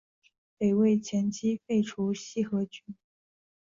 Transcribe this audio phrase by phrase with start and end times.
[0.57, 2.83] 北魏前期废除西河郡。